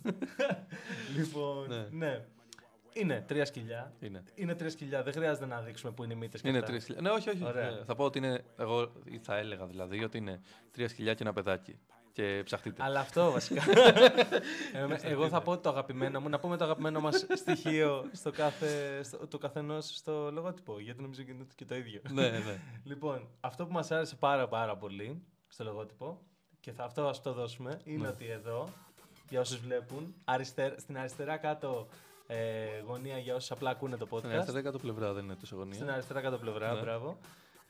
[1.38, 1.88] λοιπόν, Ναι.
[1.92, 2.26] ναι.
[2.94, 3.94] Είναι τρία σκυλιά.
[4.00, 4.24] Είναι.
[4.36, 5.04] Είναι τρία σκυλιά.
[5.04, 6.70] Δεν χρειάζεται να δείξουμε που είναι οι μύτες και Είναι αυτά.
[6.70, 7.02] τρία σκυλιά.
[7.02, 7.44] Ναι, όχι, όχι.
[7.46, 7.72] Ωραία.
[7.72, 8.44] Ναι, Θα πω ότι είναι.
[8.58, 10.42] Εγώ ή θα έλεγα δηλαδή ότι είναι
[10.72, 11.80] τρία σκυλιά και ένα παιδάκι.
[12.12, 12.84] Και ψαχτείτε.
[12.84, 13.62] Αλλά αυτό βασικά.
[14.74, 16.30] Ε, εγώ θα πω το αγαπημένο μου.
[16.30, 20.80] Να πούμε το αγαπημένο μας στοιχείο στο κάθε, στο, του καθενός στο λογότυπο.
[20.80, 22.02] Γιατί νομίζω και είναι και το ίδιο.
[22.12, 22.60] ναι, ναι.
[22.84, 26.22] Λοιπόν, αυτό που μας άρεσε πάρα πάρα πολύ στο λογότυπο
[26.60, 28.08] και θα αυτό ας το δώσουμε είναι Ναι.
[28.08, 28.70] ότι εδώ,
[29.30, 31.88] για όσους βλέπουν, αριστερ, στην αριστερά κάτω
[32.28, 32.36] ε,
[32.88, 34.18] γωνία για όσους απλά ακούνε το podcast.
[34.20, 35.94] Στην αριστερά κάτω πλευρά δεν είναι τόσο Στην γωνία.
[35.94, 36.80] αριστερά κάτω πλευρά, Ναι.
[36.82, 37.18] μπράβο.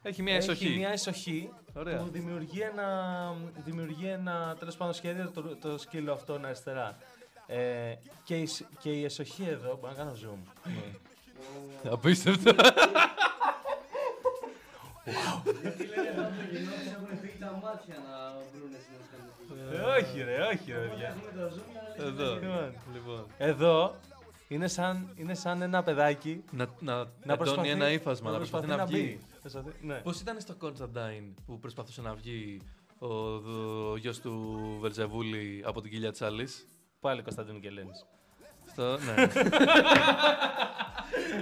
[0.01, 0.65] Έχει μια εσοχή.
[0.67, 1.97] Έχει μια εσοχή Ωραία.
[1.97, 3.33] που δημιουργεί ένα,
[3.65, 6.97] δημιουργεί ένα τέλος πάντων σχέδιο το, το σκύλο αυτόν αριστερά.
[7.47, 10.69] Ε, και, η, σ- και η εσοχή εδώ, μπορώ να κάνω zoom.
[11.91, 12.51] Απίστευτο.
[15.61, 18.15] Γιατί λένε εδώ το κοινό τους έχουν φύγει τα μάτια να
[18.53, 18.95] βρούνε στην
[19.71, 21.07] Ε, όχι ρε, όχι ρε παιδιά.
[21.07, 22.33] Έχουμε το zoom για να λες Εδώ.
[22.33, 22.73] Λοιπόν.
[22.93, 23.25] Λοιπόν.
[23.37, 23.95] Εδώ
[24.47, 28.67] είναι σαν, είναι σαν ένα παιδάκι Να, να, να να προσπαθεί ένα ύφασμα, να προσπαθεί
[28.67, 29.01] να βγει.
[29.01, 29.19] μπει.
[29.41, 29.95] Προσπαθεί- Ναι.
[29.95, 32.61] Πώς ήταν στο Κόνσταντάιν που προσπαθούσε να βγει
[32.99, 33.07] ο,
[33.91, 36.67] ο γιος του Βελζεβούλη από την κοιλιά της άλλης;
[36.99, 38.05] Πάλι Κωνσταντίνου και Ελένης.
[38.71, 38.97] Στο.
[38.97, 39.13] Ναι.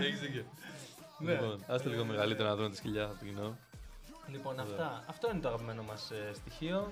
[0.06, 0.44] Έχεις δίκιο.
[1.20, 1.32] Ναι.
[1.32, 3.58] Λοιπόν, άστε λίγο μεγαλύτερα να δούμε τη σκυλιά από το κοινό.
[4.32, 6.92] Λοιπόν, αυτά, αυτό είναι το αγαπημένο μας ε, στοιχείο.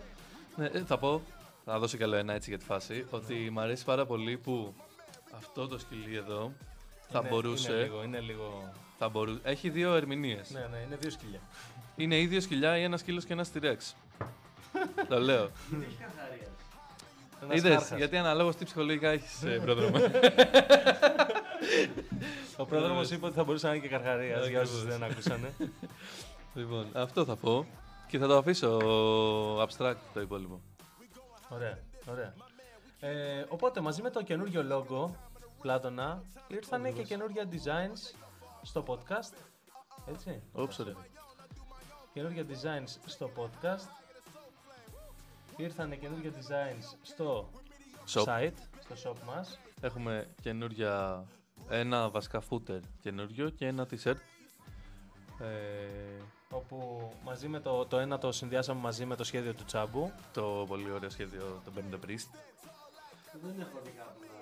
[0.55, 1.21] Ναι, ε, θα πω,
[1.65, 4.73] θα δώσω κι άλλο ένα έτσι για τη φάση, ότι μου αρέσει πάρα πολύ που
[5.35, 6.51] αυτό το σκυλί εδώ
[7.09, 7.71] θα είναι, μπορούσε.
[7.71, 8.73] Είναι λίγο, είναι λίγο...
[8.97, 9.39] Θα μπορού...
[9.43, 10.49] Έχει δύο ερμηνείες.
[10.49, 11.39] Ναι, ναι, είναι δύο σκυλιά.
[11.95, 13.95] Είναι ίδιο σκυλιά ή ένας σκύλος και ένας τυρέξ.
[15.09, 15.49] το λέω.
[15.69, 16.47] Γιατί έχει καθαρία.
[17.41, 17.97] Ένας Είδες, χάρχας.
[17.97, 19.97] γιατί αναλόγως τι ψυχολογικά έχεις, πρόδρομο.
[22.57, 24.97] Ο πρόδρομος είπε ότι θα μπορούσε να είναι και καρχαρίας, για όσους Ακριβώς.
[24.99, 25.53] δεν ακούσανε.
[26.53, 27.65] λοιπόν, αυτό θα πω.
[28.07, 28.77] Και θα το αφήσω
[29.61, 30.61] abstract το υπόλοιπο.
[31.49, 31.79] ωραία,
[32.09, 32.33] ωραία.
[32.99, 35.09] Ε, οπότε, μαζί με το καινούριο logo,
[35.61, 38.15] Πλάτωνα, ήρθανε και καινούργια designs
[38.61, 39.33] στο podcast.
[40.09, 40.41] Έτσι.
[40.53, 40.95] Όψε.
[42.13, 43.87] καινούργια designs στο podcast.
[45.57, 47.49] Ήρθανε καινούργια designs στο
[48.13, 48.23] Shop.
[48.23, 49.59] site, στο shop μας.
[49.81, 51.23] Έχουμε καινούργια.
[51.69, 54.15] Ένα βασικά footer καινούριο και ένα t-shirt.
[55.39, 60.11] Ε, Όπου μαζί με το, το ένα το συνδυάσαμε μαζί με το σχέδιο του Τσάμπου.
[60.33, 62.27] το πολύ ωραίο σχέδιο το Ben the Priest.
[63.41, 64.32] Δεν έχω δει κάπου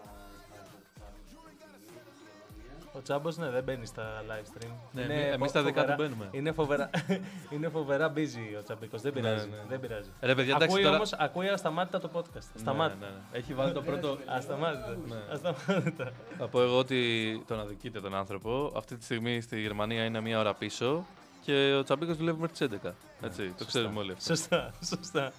[2.94, 4.70] Ο Τσάμπος ναι, δεν μπαίνει στα live stream.
[4.92, 6.28] Ναι, Είναι εμεί- εμείς φο- τα δικά του φοβερά- μπαίνουμε.
[6.32, 6.90] Είναι φοβερά,
[7.54, 9.48] είναι φοβερά busy ο Τσαμπίκος, δεν Ναι, πειράζει.
[9.50, 9.64] ναι, ναι.
[9.70, 10.10] Δεν πειράζει.
[10.22, 10.96] Ρε παιδιά, εντάξει ακούει τώρα.
[10.96, 12.48] όμως, ακούει ασταμάτητα το podcast.
[12.56, 13.06] Ασταμάτητα.
[13.06, 13.38] Ναι, ναι, ναι.
[13.38, 14.18] Έχει βάλει το πρώτο.
[14.38, 14.98] Ασταμάτητα.
[15.08, 15.16] Ναι.
[15.32, 16.12] Ασταμάτητα.
[16.38, 18.72] Θα πω εγώ ότι τον αδικείτε τον άνθρωπο.
[18.76, 21.06] Αυτή τη στιγμή στη Γερμανία είναι μία ώρα πίσω
[21.42, 22.92] και ο Τσαμπίκος δουλεύει μέχρι τις 11.
[23.22, 23.66] Έτσι, το Σωστά.
[23.66, 24.36] ξέρουμε όλοι αυτό.
[24.36, 25.32] Σωστά, σωστά.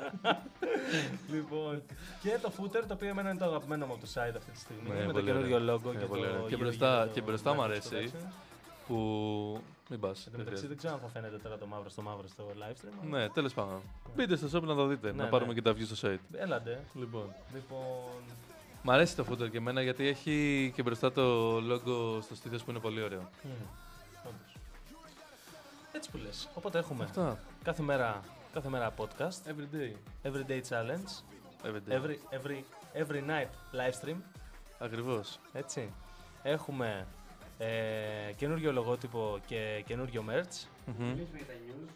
[1.32, 1.82] λοιπόν,
[2.22, 4.58] και το footer, το οποίο εμένα είναι το αγαπημένο μου από το site αυτή τη
[4.58, 4.88] στιγμή.
[4.88, 5.76] Ναι, με το πολύ καινούριο ωραίο.
[5.76, 6.40] logo Ναι, και, πολύ το ωραίο.
[6.42, 8.10] Και γύρω μπροστά- γύρω το και μπροστά μου Microsoft αρέσει.
[8.12, 8.32] Productions.
[8.86, 8.96] Που.
[9.90, 10.26] Μην πας.
[10.26, 12.72] Εν τω μεταξύ δεν ξέρω αν θα φαίνεται τώρα το μαύρο στο μαύρο στο live
[12.72, 13.08] stream.
[13.10, 13.80] Ναι, τέλος πάντων.
[14.16, 15.12] Μπείτε στο shop να το δείτε.
[15.12, 15.60] Ναι, να πάρουμε ναι.
[15.60, 16.18] και τα views στο site.
[16.32, 16.80] Έλαντε.
[16.94, 17.34] Λοιπόν.
[17.54, 17.78] Λοιπόν,
[18.82, 22.70] Μ' αρέσει το footer και εμένα γιατί έχει και μπροστά το logo στο στήθο που
[22.70, 23.28] είναι πολύ ωραίο.
[25.92, 26.06] Μμ, όντως.
[26.06, 26.48] Έτσι που λες.
[26.54, 27.38] Οπότε έχουμε Αυτά.
[27.62, 28.20] κάθε μέρα,
[28.52, 29.92] κάθε μέρα podcast, Every day.
[30.28, 31.10] everyday challenge,
[31.64, 31.96] Every day.
[31.96, 32.62] every, every,
[33.02, 34.16] every night live stream.
[34.78, 35.38] Ακριβώς.
[35.52, 35.92] Έτσι.
[36.42, 37.06] Έχουμε
[37.58, 40.66] ε, καινούριο λογότυπο και καινούριο merch.
[40.86, 41.14] Μμμ.
[41.14, 41.88] Κλείσουμε για τα news.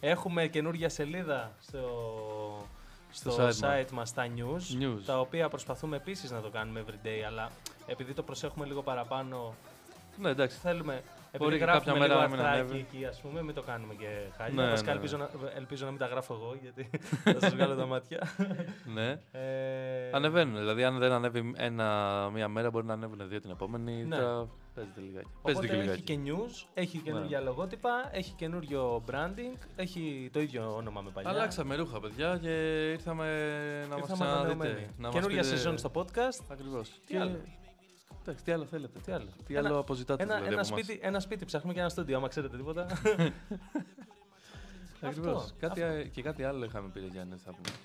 [0.00, 2.66] Έχουμε καινούργια σελίδα στο,
[3.10, 5.00] στο, Στο site, site μας τα news, News.
[5.06, 7.50] τα οποία προσπαθούμε επίσης να το κάνουμε everyday, αλλά
[7.86, 9.54] επειδή το προσέχουμε λίγο παραπάνω,
[10.18, 10.58] Ναι, εντάξει.
[10.58, 11.04] θέλουμε, Μπορεί
[11.44, 12.86] επειδή και γράφουμε κάποια λίγο μέρα να μην αρθράκι ανέβει.
[12.90, 14.62] εκεί, ας πούμε, μην το κάνουμε και χάλια.
[14.62, 15.04] Ναι, Βασικά ναι, ναι.
[15.04, 16.90] ελπίζω, να, ελπίζω να μην τα γράφω εγώ, γιατί
[17.34, 18.28] θα σας βγάλω τα μάτια.
[18.84, 19.10] Ναι.
[19.32, 20.56] Ε, Ανεβαίνουν.
[20.58, 21.86] Δηλαδή, αν δεν ανέβει ένα,
[22.32, 24.04] μία μέρα, μπορεί να ανέβουν δύο την επόμενη.
[24.04, 24.16] Ναι.
[24.16, 25.26] Τώρα παίζεται λιγάκι.
[25.42, 26.02] Παίζεται Οπότε και έχει λιγάκι.
[26.02, 31.30] και news, έχει καινούργια λογότυπα, έχει καινούριο branding, έχει το ίδιο όνομα με παλιά.
[31.30, 32.50] Αλλάξαμε ρούχα, παιδιά, και
[32.90, 33.24] ήρθαμε
[33.90, 34.34] να μας Ήρθαμε ξαναδείτε.
[34.52, 34.86] ανανεωμένοι.
[34.98, 36.40] Να μας Καινούργια πείτε- σεζόν στο podcast.
[36.50, 36.88] Ακριβώς.
[36.88, 37.40] Τι Και- άλλο.
[38.26, 38.98] Εντάξει, τι άλλο θέλετε.
[39.04, 41.74] Τι άλλο; Τι Ένα- άλλο αποζητάτε Ένα, δηλαδή ένα, από εμάς; σπίτι, ένα σπίτι ψάχνουμε
[41.74, 42.86] και ένα στούντιο, άμα ξέρετε τίποτα.
[45.00, 45.42] Ακριβώς.
[45.42, 45.94] Αυτό, Κάτι, αυτό.
[45.94, 47.76] α- Και κάτι άλλο είχαμε πει, ρε Γιάννη, θα πούμε.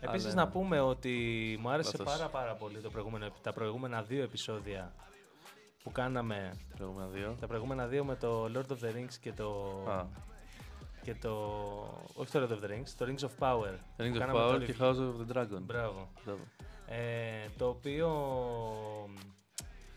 [0.00, 1.12] Επίσης Αλλά- να πούμε ότι
[1.60, 2.16] μου άρεσε Λάθος.
[2.16, 4.92] πάρα πάρα πολύ το προηγούμενο, τα προηγούμενα δύο επεισόδια
[5.82, 6.52] που κάναμε.
[6.76, 7.36] Προηγούμενα δύο.
[7.40, 9.50] Τα προηγούμενα δύο με το Lord of the Rings και το...
[9.90, 10.04] Α,
[11.02, 11.30] Και το...
[12.14, 13.72] Όχι το Lord of the Rings, το Rings of Power.
[13.96, 14.82] Rings που of κάναμε Power το και review.
[14.82, 15.60] House of the Dragon.
[15.62, 16.08] Μπράβο.
[16.24, 16.40] Μπράβο.
[16.94, 18.08] Ε, το οποίο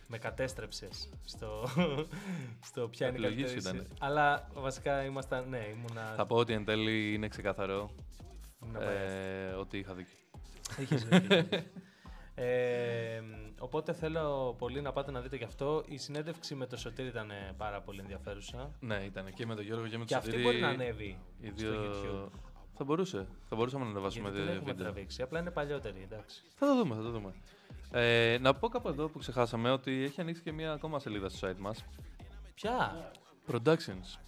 [0.08, 1.68] με κατέστρεψες στο,
[2.70, 3.88] στο ποια είναι η Επιλογής σου καλύτερη ήταν.
[3.94, 4.08] σειρά.
[4.08, 6.14] Αλλά βασικά ήμασταν, ναι, ήμουνα...
[6.16, 7.90] Θα πω ότι εν τέλει είναι ξεκαθαρό
[8.64, 8.84] ήμουνα biased.
[8.84, 10.18] ε, ότι είχα δίκιο.
[10.80, 11.60] Είχες δίκιο, είχες δίκιο.
[12.38, 13.22] Ε,
[13.60, 15.84] οπότε θέλω πολύ να πάτε να δείτε και αυτό.
[15.88, 18.72] Η συνέντευξη με το Σωτήρι ήταν ε, πάρα πολύ ενδιαφέρουσα.
[18.80, 21.20] Ναι, ήταν και με τον Γιώργο και με τον Και αυτή Σωτήρη, μπορεί να ανέβει
[21.40, 21.82] οι στο δύο...
[21.82, 22.40] YouTube.
[22.78, 23.28] Θα μπορούσε.
[23.50, 24.86] Θα μπορούσαμε να ανεβάσουμε Γιατί την δύο έχουμε βίντεο.
[24.92, 25.22] τραβήξει.
[25.22, 26.42] Απλά είναι παλιότερη, εντάξει.
[26.56, 27.34] Θα το δούμε, θα το δούμε.
[27.92, 31.48] Ε, να πω κάπου εδώ που ξεχάσαμε ότι έχει ανοίξει και μια ακόμα σελίδα στο
[31.48, 31.86] site μας.
[32.56, 33.10] Ποια;
[33.52, 34.20] Productions.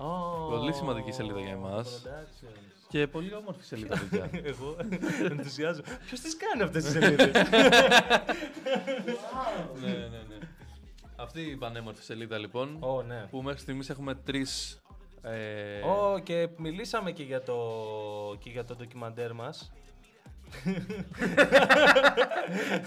[0.00, 2.02] Oh, Πολύ σημαντική σελίδα για εμάς.
[2.06, 2.86] Productions.
[2.88, 4.30] Και πολύ όμορφη σελίδα, παιδιά.
[4.50, 4.76] Εγώ
[5.30, 5.82] ενθουσιάζω.
[6.06, 7.26] Ποιος τις κάνει αυτές τις σελίδες;
[9.80, 10.38] ναι, ναι, ναι.
[11.16, 13.26] Αυτή η πανέμορφη σελίδα λοιπόν, Ω, ναι.
[13.30, 14.80] που μέχρι στιγμής έχουμε τρεις...
[15.30, 17.56] Ε, Ω, και μιλήσαμε και για το,
[18.38, 19.72] και για το ντοκιμαντέρ μας.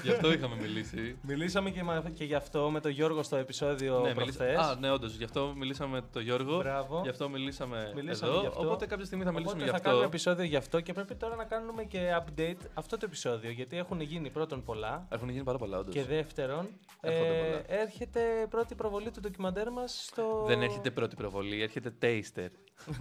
[0.04, 1.18] Γι' αυτό είχαμε μιλήσει.
[1.22, 4.38] Μιλήσαμε και, μα- και γι' αυτό με τον Γιώργο στο επεισόδιο ναι, προχθές.
[4.48, 4.70] μιλήσα...
[4.70, 5.16] Α, ναι, όντως.
[5.16, 6.58] Γι' αυτό μιλήσαμε με τον Γιώργο.
[6.58, 7.00] Μπράβο.
[7.04, 8.42] Γι' αυτό μιλήσαμε, Μιλήσαμε εδώ.
[8.42, 8.60] γι' αυτό.
[8.66, 9.90] Οπότε κάποια στιγμή θα μιλήσουμε Οπότε γι' θα αυτό.
[9.90, 13.78] κάνουμε επεισόδιο γι' αυτό και πρέπει τώρα να κάνουμε και update αυτό το επεισόδιο γιατί
[13.78, 15.94] έχουν γίνει πρώτον πολλά Έχουν γίνει πάρα πολλά, όντως.
[15.94, 16.70] και δεύτερον
[17.02, 17.62] Έρχονται ε, πολλά.
[17.82, 20.44] έρχεται πρώτη προβολή του ντοκιμαντέρ μας στο...
[20.48, 22.48] Δεν έρχεται πρώτη προβολή, έρχεται taster.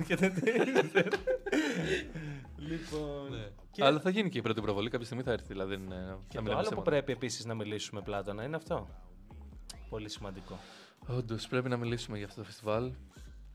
[0.07, 0.33] και δεν
[2.61, 2.97] τέλειωσε.
[2.97, 3.29] λοιπόν...
[3.71, 3.89] Και, Ναι.
[3.89, 5.47] Αλλά θα γίνει και η πρώτη προβολή, κάποια στιγμή θα έρθει.
[5.47, 6.91] Δηλαδή, δεν, ε, και θα το μιλάμε άλλο που ψέματα.
[6.91, 8.89] πρέπει επίσης να μιλήσουμε Πλάτωνα είναι αυτό.
[9.89, 10.59] Πολύ σημαντικό.
[11.09, 12.93] Όντως, πρέπει να μιλήσουμε για αυτό το φεστιβάλ.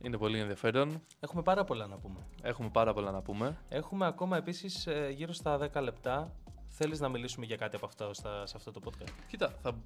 [0.02, 1.02] Είναι πολύ ενδιαφέρον.
[1.20, 2.28] Έχουμε πάρα πολλά να πούμε.
[2.42, 3.58] Έχουμε πάρα πολλά να πούμε.
[3.70, 6.36] Έχουμε ακόμα επίσης ε, γύρω στα 10 λεπτά.
[6.68, 9.84] Θέλεις να μιλήσουμε για κάτι από αυτό στα, σε αυτό το podcast; Κοίτα, θα,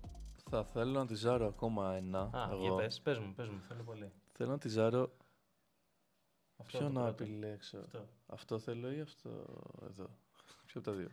[0.50, 2.20] θα θέλω να τη ζάρω ακόμα ένα.
[2.20, 2.62] Α, εγώ.
[2.62, 4.12] για πες, πες μου, πες μου, θέλω πολύ.
[4.32, 5.12] Θέλω να τη ζάρω.
[6.60, 7.24] Αυτό Ποιο το να πρώτο.
[7.24, 7.78] επιλέξω.
[7.78, 8.08] Αυτό.
[8.28, 9.30] Αυτό θέλω ή αυτό
[9.90, 10.10] εδώ.
[10.66, 11.10] Ποιο από τα δύο.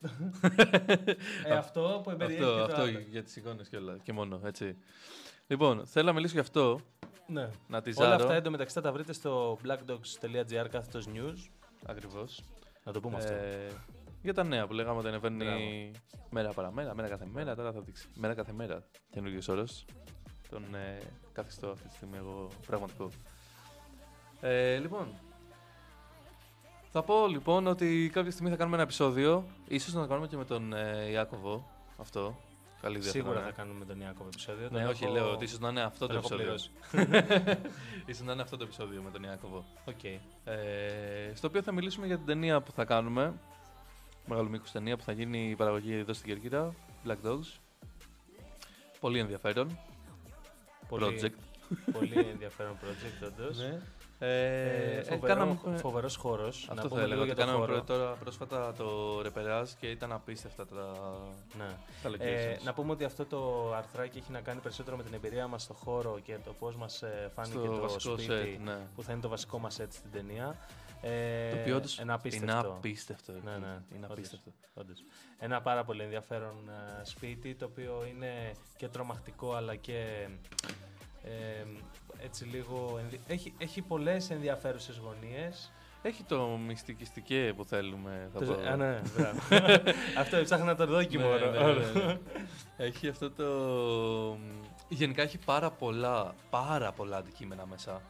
[1.44, 2.98] Ε, αυτό που εμπεριέχει αυτό και το αυτό άλλο.
[2.98, 3.98] για τις εικόνες και όλα.
[4.02, 4.76] Και μόνο, έτσι.
[5.46, 6.80] Λοιπόν, θέλω να μιλήσω γι' αυτό.
[7.26, 7.48] Ναι.
[7.68, 8.22] Να τη Όλα ζάρω.
[8.22, 11.50] αυτά εντωμεταξύ θα τα βρείτε στο blackdogs.gr κάθετος news.
[11.86, 12.42] Ακριβώς.
[12.84, 13.32] Να το πούμε αυτό.
[13.32, 13.68] Ε,
[14.22, 15.90] για τα νέα που λέγαμε ότι ανεβαίνει
[16.30, 17.54] μέρα παραμέρα, μέρα κάθε μέρα.
[17.54, 18.08] Τώρα θα δείξει.
[18.14, 18.84] Μέρα κάθε μέρα.
[19.10, 19.84] Καινούριο όρος.
[20.48, 20.98] Τον ε,
[21.32, 23.08] καθιστώ αυτή τη στιγμή εγώ πραγματικό.
[24.44, 25.06] Ε, λοιπόν.
[26.90, 29.44] Θα πω λοιπόν ότι κάποια στιγμή θα κάνουμε ένα επεισόδιο.
[29.68, 31.68] ίσως να το κάνουμε και με τον ε, Ιάκωβο.
[31.96, 32.36] Αυτό.
[32.80, 33.10] Καλή ιδέα.
[33.10, 33.44] Σίγουρα είναι.
[33.48, 34.68] θα κάνουμε με τον Ιάκωβο επεισόδιο.
[34.70, 36.70] Ναι, Τον όχι, έχω- λέω ότι ίσως να είναι αυτό το τον έχω επεισόδιο.
[36.92, 37.60] πληρώσει.
[38.10, 39.64] ίσως να είναι αυτό το επεισόδιο με τον Ιάκωβο.
[39.84, 40.04] Οκ.
[40.04, 43.34] Ε, στο οποίο θα μιλήσουμε για την ταινία που θα κάνουμε.
[44.26, 46.74] Μεγάλο μήκος ταινία που θα γίνει η παραγωγή εδώ στην Κερκύρα.
[47.06, 47.58] Black Dogs.
[49.00, 49.78] Πολύ ενδιαφέρον.
[50.88, 51.36] Πολύ, Project.
[51.92, 53.58] πολύ ενδιαφέρον project, όντως.
[53.60, 53.82] Ε,
[54.24, 56.64] Ε, ε, φοβερό, κάναμε- φοβερός χώρος.
[56.66, 57.06] να Αυτό θα πούμε έλεγα.
[57.06, 57.72] λίγο ότι για το κάναμε χώρο.
[57.72, 60.92] πρω- τώρα πρόσφατα το ρεπεράζ και ήταν απίστευτα τα,
[61.58, 61.68] Ναι.
[62.02, 62.62] τα Ε, locations.
[62.64, 65.74] να πούμε ότι αυτό το αρθράκι έχει να κάνει περισσότερο με την εμπειρία μας στο
[65.74, 68.76] χώρο και το πώς μας ε, φάνηκε Στο το βασικό σπίτι set, ναι.
[68.94, 70.56] που θα είναι το βασικό μας set στην ταινία.
[71.04, 72.68] Ε, Το οποίο όντως ένα είναι απίστευτο.
[72.70, 73.32] απίστευτο.
[73.32, 74.10] Ναι, ναι, Είναι όντως.
[74.10, 74.50] απίστευτο.
[74.74, 75.04] Όντως.
[75.38, 80.28] Ένα πάρα πολύ ενδιαφέρον ε, σπίτι το οποίο είναι και τρομακτικό αλλά και
[81.24, 81.64] ε,
[82.24, 85.72] έτσι λίγο ενδι- έχει, έχει πολλές ενδιαφέρουσες γωνίες.
[86.02, 88.30] Έχει το μυστικιστικέ που θέλουμε.
[88.32, 88.68] Θα Το- πω.
[88.68, 89.38] Α, ναι, μπράβο.
[90.20, 91.28] Αυτό έψαχνα το δόκιμο.
[91.28, 91.50] Ναι, ρε.
[91.50, 92.18] ναι, ναι, ναι.
[92.76, 94.38] Έχει αυτό το.
[94.88, 98.00] Γενικά έχει πάρα πολλά, πάρα πολλά αντικείμενα μέσα.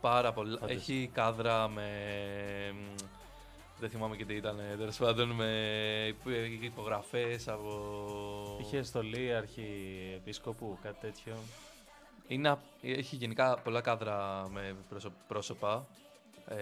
[0.00, 0.58] Πάρα πολλά.
[0.62, 0.70] Όντως.
[0.76, 1.82] Έχει κάδρα με.
[2.74, 2.94] μ,
[3.80, 4.56] Δεν θυμάμαι και τι ήταν.
[4.78, 5.50] Τέλος πάντων με
[6.60, 8.58] υπογραφές από.
[8.60, 11.32] Είχε στολή αρχιεπίσκοπου, κάτι τέτοιο.
[12.32, 15.86] Είναι, α- έχει γενικά πολλά κάδρα με πρόσω- πρόσωπα.
[16.48, 16.56] Ε,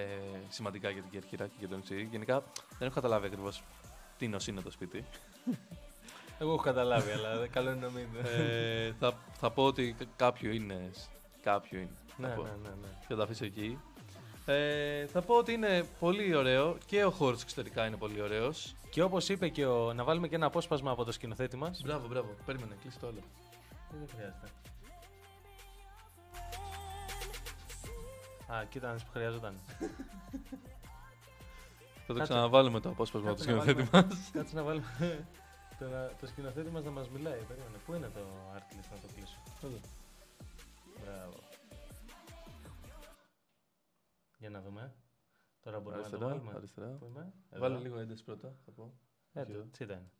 [0.48, 2.09] σημαντικά για την Κέρκυρα και για το νησί.
[2.11, 2.42] Γενικά
[2.78, 3.62] δεν έχω καταλάβει ακριβώς
[4.18, 5.04] τι νος είναι το σπίτι.
[6.38, 8.06] Εγώ έχω καταλάβει, αλλά καλό είναι να μην.
[8.24, 10.90] ε, θα, θα πω ότι κα- κάποιο είναι.
[11.42, 11.90] Κάποιο είναι.
[12.16, 12.42] ναι, θα πω.
[12.42, 12.88] ναι, ναι, ναι.
[13.00, 13.78] Και θα τα αφήσω εκεί.
[14.46, 18.74] Ε, θα πω ότι είναι πολύ ωραίο και ο χώρο εξωτερικά είναι πολύ ωραίος.
[18.90, 19.92] Και όπως είπε και ο.
[19.92, 21.83] Να βάλουμε και ένα απόσπασμα από το σκηνοθέτη μας.
[21.85, 22.35] Μπράβο, μπράβο.
[22.46, 23.20] Περίμενε, κλείσει το άλλο.
[23.90, 24.48] Δεν χρειάζεται.
[28.52, 29.58] Α, κοίτα να δεις που χρειαζόταν.
[29.58, 29.78] Θα
[32.06, 32.22] το Κάτσε.
[32.22, 34.30] ξαναβάλουμε το απόσπασμα του Κάτσε να σκηνοθέτη βάλουμε- μας.
[34.30, 35.26] Κάτσε να βάλουμε
[35.78, 35.86] το,
[36.20, 37.40] το σκηνοθέτη μας να μας μιλάει.
[37.40, 37.76] Περίμενε.
[37.86, 38.20] Πού είναι το
[38.56, 39.38] Artlist να το κλείσω.
[41.04, 41.36] Μπράβο.
[44.38, 44.94] Για να δούμε.
[45.60, 46.56] Τώρα μπορούμε να το Αριστερά, βάλουμε.
[46.56, 46.86] αριστερά.
[46.88, 47.60] Πού είμαι; Εδώ.
[47.60, 48.94] Βάλε λίγο ένταση πρώτα, θα πω.
[49.32, 49.66] Εδώ, Εδώ.
[49.70, 50.10] τσίτα είναι.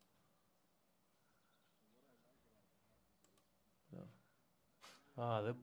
[5.15, 5.57] Α, δεν...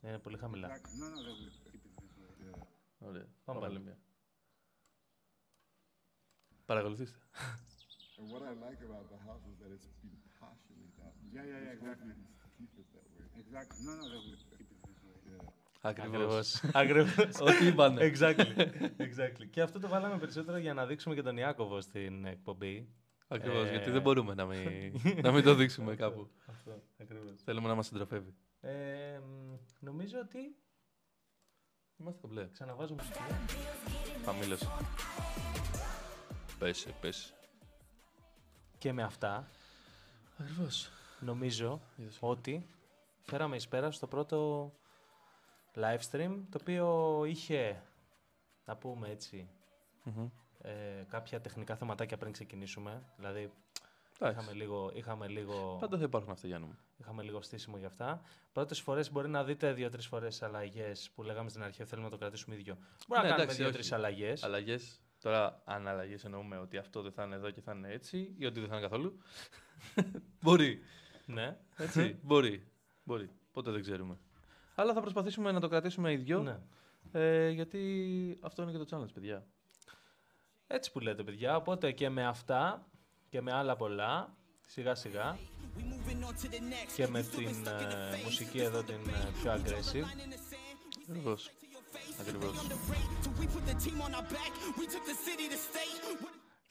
[0.00, 0.68] Είναι πολύ χαμηλά.
[0.68, 2.62] No, no, they will keep it this way.
[3.06, 3.26] Ωραία.
[3.44, 3.84] Πάμε Βάλε πάλι.
[3.84, 3.98] μία.
[6.64, 7.18] Παρακολουθήστε.
[8.18, 11.16] And what I like about the house is that it's been partially done.
[11.36, 12.12] Yeah, yeah, yeah, exactly.
[12.42, 13.24] To keep it that way.
[13.42, 13.78] Exactly.
[13.86, 15.16] No, no, they will keep it this way.
[15.32, 15.52] Yeah.
[15.80, 16.62] Ακριβώς.
[16.74, 17.14] Ακριβώς.
[17.48, 18.12] Ό,τι είπανε.
[18.12, 18.56] exactly.
[18.96, 19.46] exactly.
[19.50, 22.88] Και αυτό το βάλαμε περισσότερο για να δείξουμε και τον Ιάκωβο στην εκπομπή.
[23.28, 26.28] Ακριβώς, Ε, γιατί δεν μπορούμε να μην, να μην το δείξουμε κάπου.
[26.46, 27.42] Αυτό, ακριβώς.
[27.42, 28.34] Θέλουμε να μας συντροφεύει.
[28.60, 30.56] Ε, μ, νομίζω ότι
[31.96, 32.48] Είμαστε κομπλέ.
[32.52, 33.18] ξαναβάζουμε μουσική.
[34.24, 34.68] Χαμήλωσε.
[36.58, 37.34] Πέσε, πέσε.
[38.78, 39.48] Και με αυτά
[40.38, 40.90] Ακριβώς.
[41.20, 42.18] νομίζω Είδες.
[42.20, 42.66] ότι
[43.22, 44.70] φέραμε εις πέρα στο πρώτο
[45.74, 47.82] live stream το οποίο είχε
[48.64, 49.48] να πούμε έτσι
[50.02, 50.28] Μμμ.
[50.58, 53.56] ε, κάποια τεχνικά θεματάκια πριν ξεκινήσουμε δηλαδή Εντάξει.
[54.30, 56.78] Είχαμε λίγο, είχαμε, λίγο, Πάντα θα υπάρχουν αυτά, Γιάννη μου.
[56.96, 61.48] είχαμε λίγο στήσιμο για αυτά πρώτες φορές μπορεί να δείτε δύο-τρεις φορές αλλαγές που λέγαμε
[61.50, 63.94] στην αρχή θέλουμε να το κρατήσουμε ίδιο μπορεί Ναι, να κάνουμε εντάξει, δύο-τρεις όχι.
[63.94, 65.00] αλλαγές Αλλαγές.
[65.20, 68.44] Τώρα, αν αλλαγές εννοούμε ότι αυτό δεν θα είναι εδώ και θα είναι έτσι, ή
[68.46, 69.18] ότι δεν θα είναι καθόλου.
[70.42, 70.82] Μπορεί.
[71.26, 71.56] ναι.
[71.76, 72.18] Έτσι.
[72.22, 72.66] Μπορεί.
[73.04, 73.30] Μπορεί.
[73.52, 74.18] Ποτέ δεν ξέρουμε.
[74.74, 76.42] Αλλά θα προσπαθήσουμε να το κρατήσουμε ίδιο.
[76.42, 76.58] ναι.
[77.12, 79.46] Ε, γιατί αυτό είναι και το challenge, παιδιά.
[80.66, 82.86] Έτσι που λέτε παιδιά, οπότε και με αυτά
[83.32, 84.34] και με άλλα πολλά,
[84.66, 85.38] σιγά σιγά
[86.96, 90.04] και με την ε, μουσική εδώ την ε, πιο aggressive,
[91.10, 91.50] Ακριβώς.
[92.20, 92.52] Ακριβώς.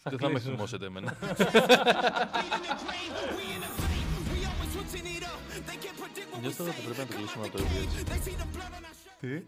[0.04, 0.40] Δεν θα με κλείσουμε.
[0.40, 1.18] θυμώσετε εμένα.
[6.42, 8.04] Νιώθω ότι πρέπει να το κλείσουμε από το OBS.
[9.20, 9.44] Τι;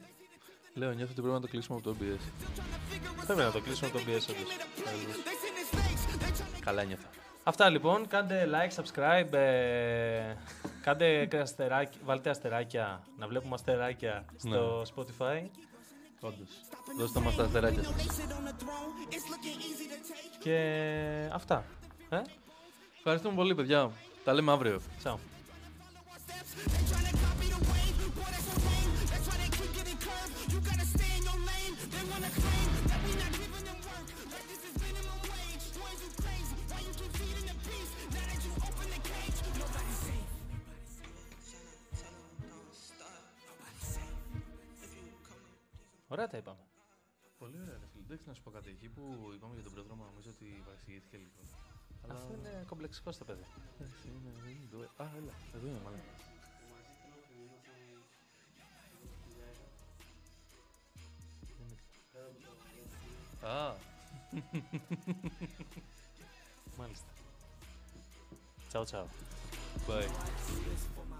[0.74, 2.20] Λέω, νιώθω ότι πρέπει να το κλείσουμε από το OBS.
[3.26, 4.50] Πρέπει να το κλείσουμε το BS όντως.
[6.66, 7.08] Καλά νιώθω.
[7.44, 10.36] Αυτά λοιπόν, κάντε like, subscribe, ε,
[10.82, 15.42] κάντε και αστεράκι, βάλτε αστεράκια, να βλέπουμε αστεράκια στο Spotify
[16.26, 16.50] Όντως.
[16.98, 17.94] Δώστε μας τα αστεράκια σας.
[20.40, 21.66] και αυτά.
[22.10, 22.22] Ε,
[22.98, 23.92] Ευχαριστούμε πολύ, παιδιά.
[24.24, 24.82] Τα λέμε αύριο.
[24.98, 25.20] τσάου.
[46.14, 46.60] Ωραία τα είπαμε.
[47.38, 48.04] Πολύ ωραία, ρε φίλε.
[48.04, 48.70] Εντάξει, να σου πω κάτι.
[48.70, 49.02] Εκεί που
[49.36, 51.42] είπαμε για τον πρόδρομο, νομίζω ότι παρεξηγήθηκε λίγο.
[52.04, 52.14] Αλλά...
[52.14, 53.46] Αυτό είναι κομπλεξικό στο παιδί.
[53.80, 54.80] Εντάξει, είναι, είναι εδώ.
[55.04, 55.34] Α, έλα.
[55.56, 56.00] Εδώ είναι, μάλλον.
[63.42, 63.76] Α,
[66.78, 67.08] Μάλιστα.
[68.68, 69.08] Τσάου τσάου.
[69.88, 71.13] bye.